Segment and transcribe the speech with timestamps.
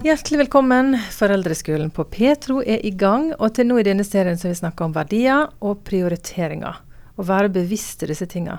[0.00, 0.98] Hjertelig velkommen.
[1.12, 4.86] Foreldreskolen på Petro er i gang, og til nå i denne serien så vi snakka
[4.86, 6.78] om verdier og prioriteringer.
[7.20, 8.54] Å være bevisst i disse tinga.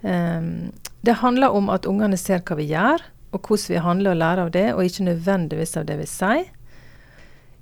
[0.00, 0.70] Um,
[1.04, 3.04] det handler om at ungene ser hva vi gjør,
[3.36, 6.48] og hvordan vi handler og lærer av det, og ikke nødvendigvis av det vi sier.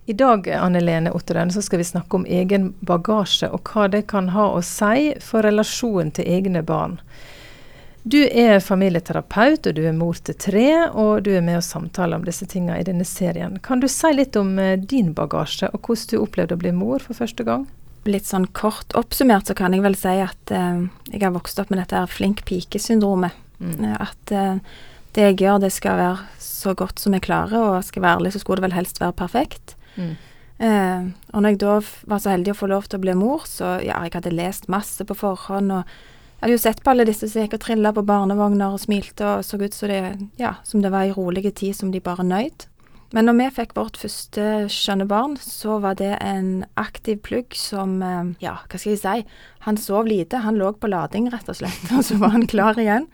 [0.06, 4.04] I dag Anne Lene Otteren, så skal vi snakke om egen bagasje, og hva det
[4.14, 7.00] kan ha å si for relasjonen til egne barn.
[8.02, 12.16] Du er familieterapeut, og du er mor til tre, og du er med og samtaler
[12.16, 13.58] om disse tingene i denne serien.
[13.60, 17.04] Kan du si litt om eh, din bagasje, og hvordan du opplevde å bli mor
[17.04, 17.66] for første gang?
[18.08, 21.68] Litt sånn kort oppsummert så kan jeg vel si at eh, jeg har vokst opp
[21.68, 23.36] med dette her flink pike-syndromet.
[23.60, 23.74] Mm.
[23.84, 24.80] Eh, at eh,
[25.12, 28.32] det jeg gjør, det skal være så godt som jeg klarer, og skal være ærlig,
[28.32, 29.74] så skulle det vel helst være perfekt.
[30.00, 30.14] Mm.
[30.60, 31.04] Eh,
[31.34, 31.76] og når jeg da
[32.08, 34.70] var så heldig å få lov til å bli mor, så ja, jeg hadde lest
[34.72, 35.92] masse på forhånd, og
[36.40, 39.26] jeg hadde jo sett på alle disse som gikk og trilla på barnevogner og smilte
[39.28, 39.98] og så ut som det,
[40.40, 42.64] ja, som det var ei rolig tid som de bare nøyd.
[43.12, 47.98] Men når vi fikk vårt første skjønne barn, så var det en aktiv plugg som
[48.06, 49.36] eh, Ja, hva skal jeg si?
[49.66, 50.40] Han sov lite.
[50.46, 51.90] Han lå på lading, rett og slett.
[51.98, 53.08] Og så var han klar igjen.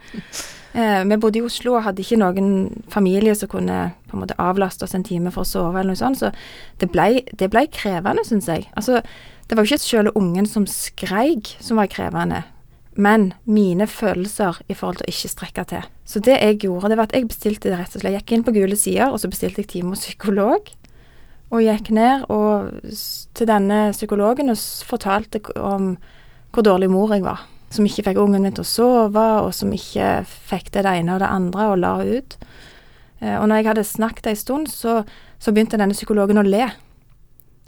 [0.76, 4.36] Eh, vi bodde i Oslo og hadde ikke noen familie som kunne på en måte
[4.38, 6.20] avlaste oss en time for å sove, eller noe sånt.
[6.20, 6.30] Så
[6.78, 8.68] det ble, det ble krevende, syns jeg.
[8.76, 9.00] Altså,
[9.48, 12.44] det var jo ikke selve ungen som skreik som var krevende
[12.96, 15.88] men mine følelser i forhold til å ikke strekke til.
[16.08, 18.14] Så det jeg gjorde, det var at jeg bestilte det rett og slett.
[18.14, 20.70] Jeg gikk inn på Gule sider, og så bestilte jeg time hos psykolog.
[21.52, 22.72] Og gikk ned og,
[23.36, 25.94] til denne psykologen og fortalte om
[26.54, 27.44] hvor dårlig mor jeg var.
[27.70, 31.22] Som ikke fikk ungen min til å sove, og som ikke fikk det ene og
[31.22, 32.38] det andre og la ut.
[33.20, 35.02] Eh, og når jeg hadde snakket en stund, så,
[35.38, 36.64] så begynte denne psykologen å le.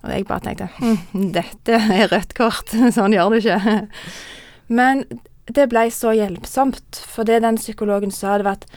[0.07, 3.79] Og jeg bare tenkte hm, dette er rødt kort, sånn gjør du ikke.
[4.69, 5.05] Men
[5.49, 8.69] det ble så hjelpsomt, for det den psykologen sa, det var at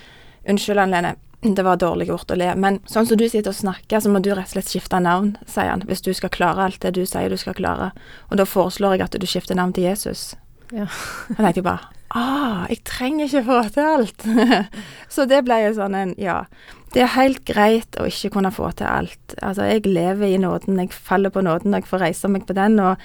[0.50, 4.02] Unnskyld, Anne det var dårlig gjort å le, men sånn som du sitter og snakker,
[4.02, 6.84] så må du rett og slett skifte navn, sier han, hvis du skal klare alt
[6.86, 7.90] det du sier du skal klare.
[8.30, 10.36] Og da foreslår jeg at du skifter navn til Jesus.
[10.70, 10.86] Ja.
[11.32, 14.28] Da tenkte jeg bare ah, jeg trenger ikke få til alt.
[15.14, 16.44] så det ble jo sånn en ja.
[16.92, 19.36] Det er helt greit å ikke kunne få til alt.
[19.40, 22.80] Altså, jeg lever i nåden, jeg faller på nåden jeg får reise meg på den.
[22.84, 23.00] og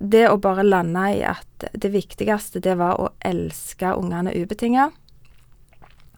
[0.00, 4.90] det å bare lande i at det viktigste, det var å elske ungene ubetinga.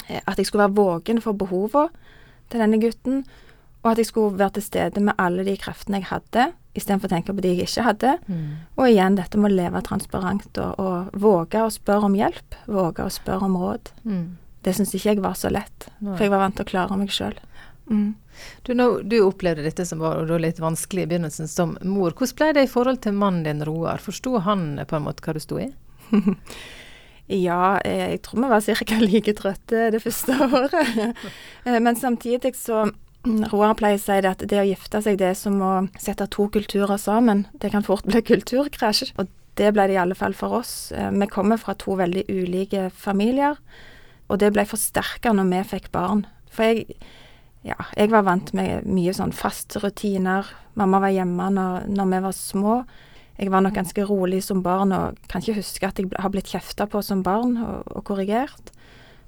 [0.06, 1.90] Eh, at jeg skulle være våken for behovene
[2.50, 3.24] til denne gutten,
[3.82, 7.14] og at jeg skulle være til stede med alle de kreftene jeg hadde, istedenfor å
[7.14, 8.16] tenke på de jeg ikke hadde.
[8.26, 8.48] Mm.
[8.76, 12.58] Og igjen dette med å leve transparent og, og, våge å spørre om hjelp.
[12.66, 13.92] Våge å spørre om råd.
[14.04, 14.24] Mm.
[14.66, 17.12] Det syns ikke jeg var så lett, for jeg var vant til å klare meg
[17.14, 17.36] sjøl.
[17.90, 18.14] Mm.
[18.62, 22.12] Du, nå, du, opplevde dette som var litt vanskelig i begynnelsen som mor.
[22.16, 24.02] Hvordan ble det i forhold til mannen din, Roar?
[24.02, 25.70] Forsto han på en måte hva du sto i?
[27.46, 29.00] ja, eh, jeg tror vi var ca.
[29.02, 31.16] like trøtte det første året.
[31.64, 32.88] Eh, men samtidig så
[33.52, 36.28] Roar pleier å si det at det å gifte seg, det er som å sette
[36.30, 37.46] to kulturer sammen.
[37.62, 39.14] Det kan fort bli kulturkrasj.
[39.16, 40.92] Og det ble det i alle fall for oss.
[40.92, 43.56] Eh, vi kommer fra to veldig ulike familier,
[44.26, 46.26] og det ble forsterka når vi fikk barn.
[46.52, 46.98] For jeg
[47.66, 50.46] ja, jeg var vant med mye sånn faste rutiner.
[50.78, 52.76] Mamma var hjemme når, når, vi var små.
[53.36, 56.52] Jeg var nok ganske rolig som barn og kan ikke huske at jeg har blitt
[56.52, 58.70] kjefta på som barn og, og korrigert.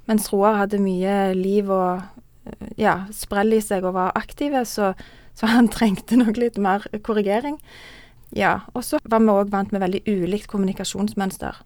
[0.08, 2.06] Mens Roar hadde mye liv og
[2.80, 4.94] ja, sprell i seg og var aktive, så,
[5.36, 7.58] så han trengte nok litt mer korrigering.
[8.36, 11.58] Ja, og så var vi òg vant med veldig ulikt kommunikasjonsmønster.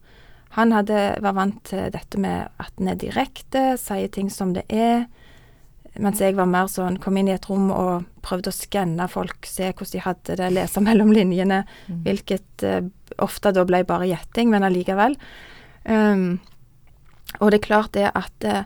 [0.56, 4.66] Han hadde, var vant til dette med at en er direkte, sier ting som det
[4.68, 5.06] er
[6.00, 9.44] mens jeg var mer sånn kom inn i et rom og prøvde å skanne folk,
[9.48, 12.02] se hvordan de hadde det, lese mellom linjene, mm.
[12.06, 12.80] hvilket uh,
[13.22, 15.18] ofte da ble bare gjetting, men allikevel.
[15.84, 16.40] Um,
[17.40, 18.62] og det er klart det at uh,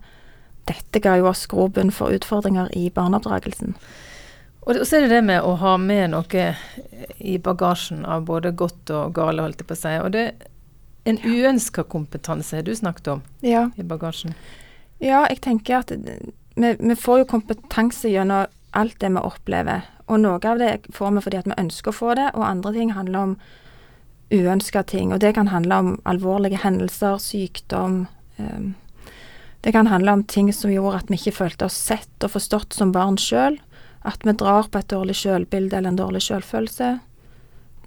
[0.71, 3.75] dette ga jo oss grobunn for utfordringer i barneoppdragelsen.
[4.67, 6.47] Og så er det det med å ha med noe
[7.23, 9.93] i bagasjen av både godt og gale, holdt jeg på å si.
[10.03, 10.49] Og det er
[11.07, 13.69] en uønska kompetanse du snakket om ja.
[13.79, 14.35] i bagasjen.
[14.99, 15.95] Ja, jeg tenker at
[16.57, 19.85] vi, vi, får jo kompetanse gjennom alt det vi opplever.
[20.07, 22.73] Og noe av det får vi fordi at vi ønsker å få det, og andre
[22.77, 23.37] ting handler om
[24.33, 25.13] uønska ting.
[25.15, 28.07] Og det kan handle om alvorlige hendelser, sykdom.
[28.39, 28.75] Um,
[29.67, 32.77] det kan handle om ting som gjorde at vi ikke følte oss sett og forstått
[32.77, 33.59] som barn sjøl.
[34.07, 36.97] At vi drar på et dårlig sjølbilde eller en dårlig sjølfølelse.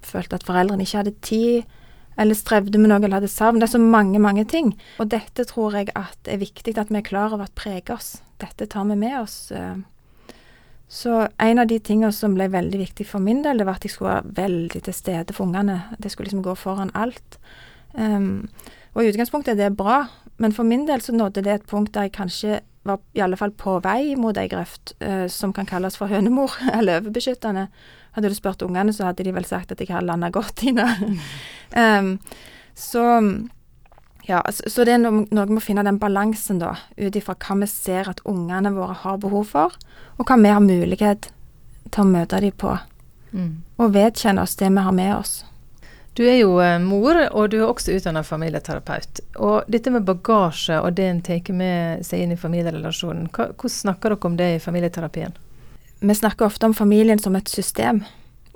[0.03, 1.75] Følte at foreldrene ikke hadde tid
[2.19, 3.61] eller strevde med noe eller hadde savn.
[3.61, 4.73] Det er så mange, mange ting.
[4.99, 8.17] Og dette tror jeg at er viktig at vi er klar over at preger oss.
[8.39, 9.51] Dette tar vi med oss.
[9.51, 9.77] Eh.
[10.89, 13.85] Så en av de tingene som ble veldig viktig for min del, det var at
[13.85, 15.83] jeg skulle være veldig til stede for ungene.
[16.01, 17.37] Det skulle liksom gå foran alt.
[17.93, 18.49] Um,
[18.95, 20.07] og i utgangspunktet er det bra,
[20.41, 22.59] men for min del så nådde det et punkt der jeg kanskje
[22.89, 26.57] var i alle fall på vei mot ei grøft uh, som kan kalles for hønemor,
[26.77, 27.67] eller overbeskyttende.
[28.17, 30.89] Hadde du spurt ungene, så hadde de vel sagt at jeg har landa godt det.
[31.77, 32.15] um,
[32.89, 33.05] så
[34.29, 37.33] ja, så, så det er noe, vi med å finne den balansen, da, ut ifra
[37.33, 39.77] hva vi ser at ungene våre har behov for,
[40.17, 41.31] og hva vi har mulighet
[41.89, 42.75] til å møte dem på.
[43.33, 43.53] Mm.
[43.81, 45.39] Og vedkjenne oss det vi har med oss.
[46.17, 49.21] Du er jo eh, mor, og du er også utdannet familieterapeut.
[49.39, 53.75] Og dette med bagasje og det en tar med seg inn i familierelasjonen, hva, hvordan
[53.79, 55.37] snakker dere om det i familieterapien?
[55.99, 58.03] Vi snakker ofte om familien som et system,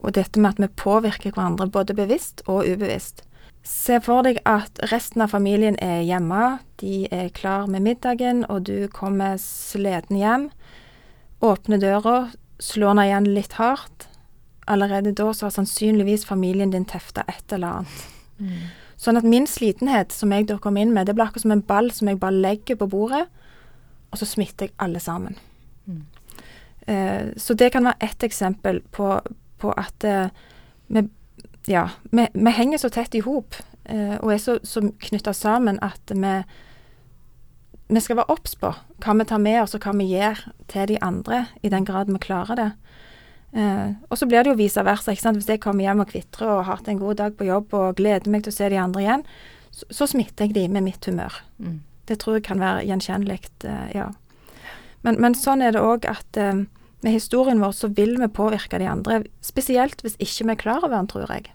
[0.03, 3.23] og dette med at vi påvirker hverandre både bevisst og ubevisst.
[3.63, 8.65] Se for deg at resten av familien er hjemme, de er klar med middagen, og
[8.67, 10.49] du kommer sliten hjem.
[11.43, 12.17] Åpner døra,
[12.59, 14.09] slår den igjen litt hardt
[14.65, 18.03] allerede da så har sannsynligvis familien din tefta et eller annet.
[18.39, 18.59] Mm.
[19.03, 21.65] Sånn at min slitenhet som jeg da kom inn med, det blir akkurat som en
[21.67, 23.25] ball som jeg bare legger på bordet,
[24.11, 25.35] og så smitter jeg alle sammen.
[25.85, 26.03] Mm.
[26.87, 29.17] Eh, så det kan være ett eksempel på,
[29.59, 30.31] på at eh,
[30.87, 31.07] vi,
[31.67, 33.55] ja, vi, vi, henger så tett i hop
[33.85, 36.35] eh, og er så, så knytta sammen at vi
[37.93, 38.71] vi skal være obs på
[39.03, 40.39] hva vi tar med oss og hva vi gjør
[40.71, 42.69] til de andre, i den grad vi klarer det.
[43.53, 45.11] Eh, og så blir det jo vice versa.
[45.11, 45.37] ikke sant?
[45.37, 47.97] Hvis jeg kommer hjem og kvitrer og har hatt en god dag på jobb og
[47.99, 49.25] gleder meg til å se de andre igjen,
[49.69, 51.41] så, så smitter jeg de med mitt humør.
[51.59, 51.81] Mm.
[52.09, 53.39] Det tror jeg kan være gjenkjennelig,
[53.69, 54.09] eh, ja.
[55.03, 56.63] Men, men, sånn er det òg at eh,
[57.03, 60.83] med historien vår så vil vi påvirke de andre, spesielt hvis ikke vi er klar
[60.83, 61.51] over den, tror jeg,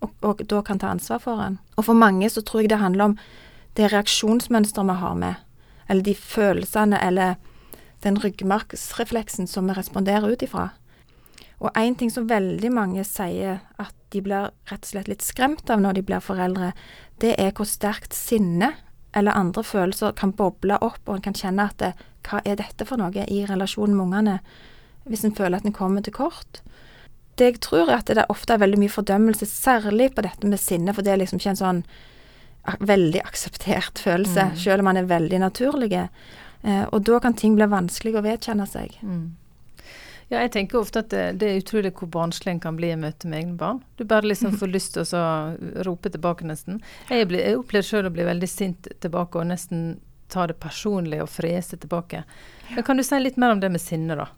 [0.00, 1.58] og, og da kan ta ansvar for den.
[1.76, 3.16] Og for mange så tror jeg det handler om
[3.78, 5.34] det reaksjonsmønsteret vi har med,
[5.88, 7.34] eller de følelsene eller
[8.02, 10.70] den ryggmargsrefleksen som vi responderer ut ifra.
[11.62, 15.70] Og én ting som veldig mange sier at de blir rett og slett litt skremt
[15.70, 16.72] av når de blir foreldre,
[17.22, 18.72] det er hvor sterkt sinne
[19.14, 21.92] eller andre følelser kan boble opp, og en kan kjenne at det,
[22.26, 24.36] hva er dette for noe i relasjonen med ungene,
[25.08, 26.62] hvis en føler at en kommer til kort.
[27.40, 30.60] Det jeg tror er at det ofte er veldig mye fordømmelse, særlig på dette med
[30.60, 31.84] sinne, for det er liksom ikke en sånn
[32.78, 34.58] veldig akseptert følelse, mm.
[34.62, 35.92] selv om man er veldig naturlig.
[36.62, 38.94] Eh, og da kan ting bli vanskelig å vedkjenne seg.
[39.02, 39.32] Mm.
[40.32, 42.96] Ja, jeg tenker ofte at det, det er utrolig hvor barnslig en kan bli i
[42.96, 43.82] møte med egne barn.
[43.98, 46.80] Du bare liksom får lyst til å rope tilbake, nesten.
[47.10, 49.98] Jeg, ble, jeg opplevde sjøl å bli veldig sint tilbake og nesten
[50.32, 52.22] ta det personlig og frese tilbake.
[52.72, 54.30] Men kan du si litt mer om det med sinne, da?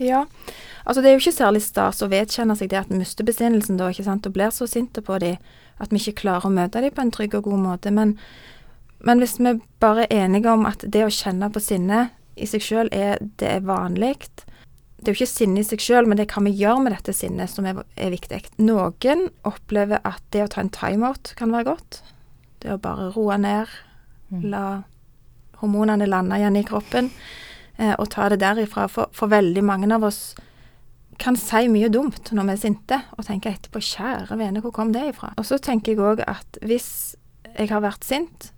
[0.00, 0.24] Ja,
[0.84, 3.76] altså det er jo ikke særlig stas å vedkjenne seg det at en mister besinnelsen
[3.76, 5.36] da, ikke sant, og blir så sinte på dem
[5.80, 7.92] at vi ikke klarer å møte dem på en trygg og god måte.
[7.92, 8.14] Men,
[9.04, 12.08] men hvis vi bare er enige om at det å kjenne på sinne
[12.40, 14.14] i seg sjøl er, det er vanlig,
[15.00, 16.92] det er jo ikke sinne i seg sjøl, men det er hva vi gjør med
[16.92, 18.42] dette sinnet som er, er, viktig.
[18.60, 22.02] Noen opplever at det å ta en timeout kan være godt.
[22.60, 23.72] Det å bare roe ned,
[24.28, 24.42] mm.
[24.52, 24.64] la
[25.62, 27.08] hormonene lande igjen i kroppen,
[27.98, 28.86] og ta det derifra.
[28.92, 30.34] For, for, veldig mange av oss
[31.20, 34.92] kan si mye dumt når vi er sinte, og tenker etterpå 'kjære vene, hvor kom
[34.92, 37.16] det ifra?' Og så tenker jeg òg at hvis
[37.58, 38.52] jeg har vært sint,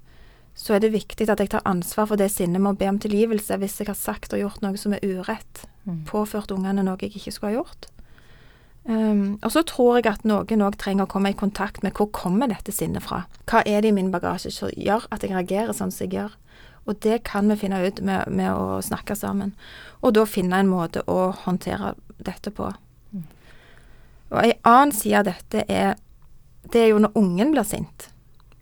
[0.55, 2.99] så er det viktig at jeg tar ansvar for det sinnet med å be om
[3.01, 5.65] tilgivelse hvis jeg har sagt og gjort noe som er urett.
[5.89, 6.05] Mm.
[6.07, 7.89] Påført ungene noe jeg ikke skulle ha gjort.
[8.85, 12.11] Um, og så tror jeg at noen òg trenger å komme i kontakt med hvor
[12.11, 13.25] kommer dette sinnet fra.
[13.47, 16.35] Hva er det i min bagasje som gjør at jeg reagerer sånn som jeg gjør?
[16.87, 19.55] Og det kan vi finne ut med, med å snakke sammen.
[20.03, 22.73] Og da finne en måte å håndtere dette på.
[23.13, 23.27] Mm.
[24.33, 25.95] Og ei annen side av dette er
[26.73, 28.07] Det er jo når ungen blir sint.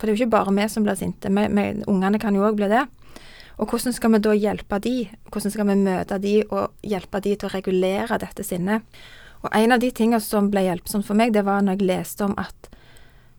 [0.00, 1.28] For det er jo ikke bare vi som blir sinte.
[1.28, 2.86] Vi, vi, ungene kan jo òg bli det.
[3.60, 4.94] Og hvordan skal vi da hjelpe de?
[5.28, 8.88] Hvordan skal vi møte de og hjelpe de til å regulere dette sinnet?
[9.44, 12.24] Og en av de tingene som ble hjelpsomt for meg, det var når jeg leste
[12.24, 12.70] om at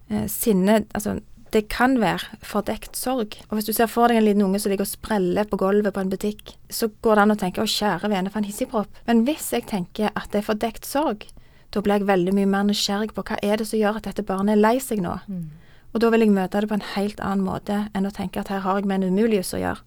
[0.09, 1.17] eh, sinne Altså,
[1.51, 3.35] det kan være fordekt sorg.
[3.49, 5.93] Og hvis du ser for deg en liten unge som ligger og spreller på gulvet
[5.93, 9.01] på en butikk, så går det an å tenke 'Å, kjære vene, for en hissigpropp'.
[9.07, 11.27] Men hvis jeg tenker at det er fordekt sorg,
[11.71, 14.23] da blir jeg veldig mye mer nysgjerrig på hva er det som gjør at dette
[14.23, 15.19] barnet er lei seg nå.
[15.27, 15.49] Mm.
[15.93, 18.47] Og da vil jeg møte det på en helt annen måte enn å tenke at
[18.47, 19.81] her har jeg med en umulighet å gjøre.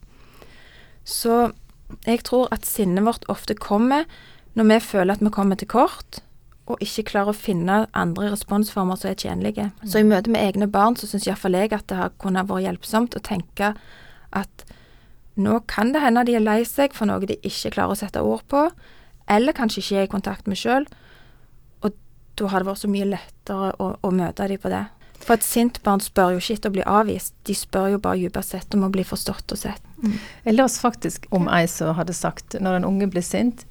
[1.04, 1.52] Så
[2.06, 4.04] jeg tror at sinnet vårt ofte kommer
[4.54, 6.20] når vi føler at vi kommer til kort,
[6.64, 9.68] og ikke klarer å finne andre responsformer som er tjenlige.
[9.82, 9.88] Mm.
[9.90, 12.64] Så i møte med egne barn så syns iallfall jeg at det har kunnet vært
[12.64, 13.74] hjelpsomt å tenke
[14.34, 14.64] at
[15.36, 18.22] nå kan det hende de er lei seg for noe de ikke klarer å sette
[18.22, 18.68] ord på,
[19.28, 20.86] eller kanskje ikke er i kontakt med sjøl,
[21.82, 21.96] og
[22.38, 24.84] da har det vært så mye lettere å, å møte dem på det.
[25.24, 28.20] For et sint barn spør jo ikke etter å bli avvist, de spør jo bare
[28.20, 29.84] dypest sett om å bli forstått og sett.
[30.02, 30.16] Mm.
[30.46, 33.64] Jeg leste faktisk om ei som hadde sagt når en unge blir sint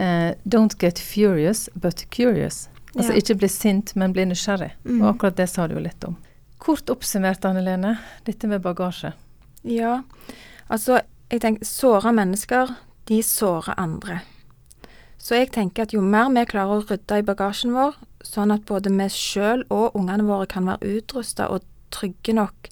[0.00, 2.68] uh, Don't get furious, but curious.
[2.94, 3.20] Altså ja.
[3.22, 4.72] ikke bli sint, men bli nysgjerrig.
[4.84, 5.02] Mm.
[5.02, 6.16] Og akkurat det sa du jo litt om.
[6.60, 7.94] Kort oppsummert, Anne Lene,
[8.26, 9.12] dette med bagasje.
[9.62, 10.00] Ja,
[10.68, 12.74] altså jeg tenker såra mennesker,
[13.08, 14.20] de sårer andre.
[15.20, 18.66] Så jeg tenker at jo mer vi klarer å rydde i bagasjen vår, sånn at
[18.68, 22.70] både vi sjøl og ungene våre kan være utrusta og trygge nok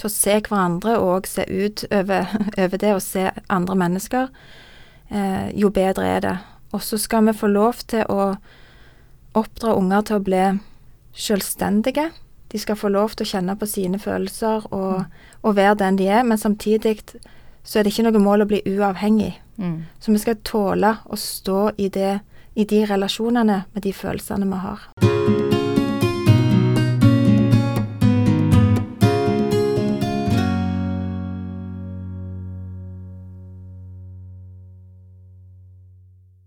[0.00, 4.28] til å se hverandre og se ut over, over det å se andre mennesker,
[5.08, 6.36] eh, jo bedre er det.
[6.74, 8.34] Og så skal vi få lov til å
[9.34, 10.42] oppdra unger til å bli
[11.14, 12.08] selvstendige.
[12.50, 15.06] De skal få lov til å kjenne på sine følelser og,
[15.42, 17.00] og være den de er, men samtidig
[17.64, 19.32] så er det ikke noe mål å bli uavhengig.
[19.56, 19.86] Mm.
[20.02, 22.18] Så vi skal tåle å stå i, det,
[22.54, 25.13] i de relasjonene med de følelsene vi har.